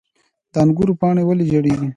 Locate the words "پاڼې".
1.01-1.23